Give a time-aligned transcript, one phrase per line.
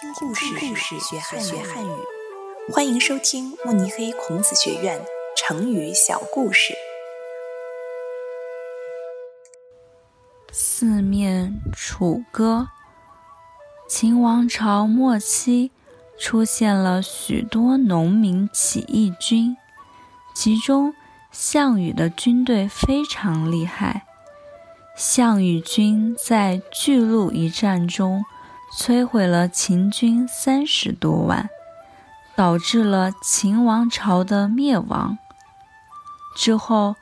[0.00, 1.90] 听故事，学汉语。
[2.72, 4.98] 欢迎收听慕尼黑孔子学院
[5.36, 6.72] 成语小故事。
[10.50, 12.68] 四面楚歌。
[13.86, 15.70] 秦王朝末期，
[16.18, 19.54] 出现了许多农民起义军，
[20.34, 20.94] 其中
[21.30, 24.06] 项羽的军队非常厉害。
[24.96, 28.24] 项羽军在巨鹿一战中。
[28.72, 31.50] 摧毁了秦军三十多万，
[32.36, 35.18] 导致了秦王朝的灭亡。
[36.36, 36.94] 之后，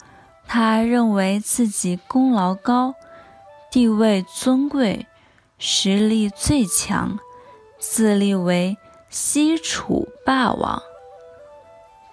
[0.46, 2.94] 他认为自己功劳高，
[3.70, 5.06] 地位尊贵，
[5.58, 7.18] 实力最强，
[7.78, 8.78] 自立为
[9.10, 10.82] 西楚霸王。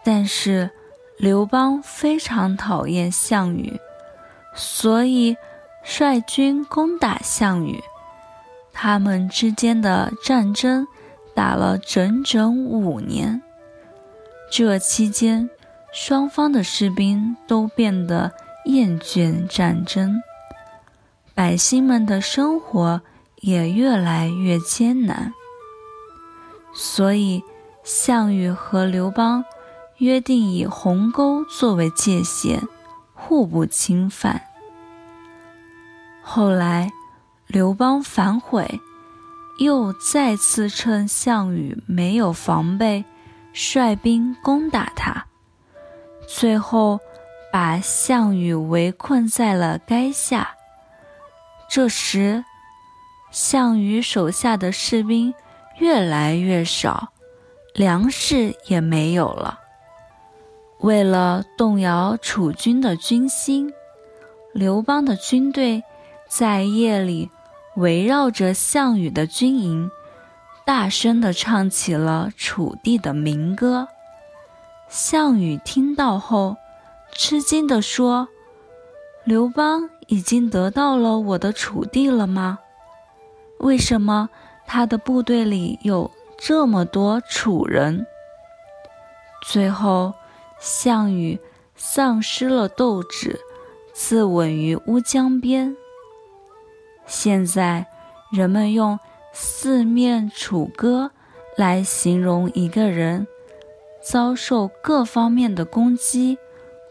[0.04, 0.70] 但是，
[1.18, 3.80] 刘邦非常讨厌项羽，
[4.54, 5.38] 所以
[5.82, 7.82] 率军攻打项羽。
[8.78, 10.86] 他们之间的战争
[11.34, 13.42] 打了整整五年，
[14.52, 15.50] 这期间，
[15.94, 18.34] 双方的士兵都变得
[18.66, 20.22] 厌倦战争，
[21.34, 23.02] 百姓们的生活
[23.38, 25.34] 也越来越艰难。
[26.74, 27.42] 所以，
[27.84, 29.46] 项羽和刘邦
[30.00, 32.62] 约定以鸿沟作为界限，
[33.14, 34.42] 互不侵犯。
[36.22, 36.92] 后来。
[37.56, 38.82] 刘邦反悔，
[39.60, 43.06] 又再次趁项羽没有防备，
[43.54, 45.26] 率兵攻打他，
[46.28, 47.00] 最后
[47.54, 50.50] 把项羽围困在了垓下。
[51.70, 52.44] 这时，
[53.32, 55.34] 项羽手下的士兵
[55.80, 57.14] 越来越少，
[57.74, 59.62] 粮食也没有了。
[60.82, 63.72] 为了动摇楚军的军心，
[64.52, 65.82] 刘邦的军队
[66.28, 67.32] 在夜里。
[67.76, 69.92] 围绕着项羽的军营，
[70.66, 73.88] 大声地唱起了楚地的民歌。
[74.88, 76.56] 项羽听到后，
[77.12, 78.30] 吃惊地说
[79.26, 82.60] ：“刘邦已经得到了我的楚地了吗？
[83.60, 84.30] 为什么
[84.66, 88.06] 他的部队里有这么多楚人？”
[89.48, 90.14] 最后，
[90.60, 91.38] 项羽
[91.76, 93.40] 丧失了斗志，
[93.94, 95.76] 自刎于乌江边。
[97.06, 97.86] 现在，
[98.32, 99.00] 人们用
[99.32, 101.12] “四面楚歌”
[101.58, 103.28] 来形容一个人
[104.04, 106.38] 遭受各方面的攻击，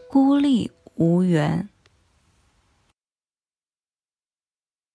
[0.09, 1.69] 孤立无援。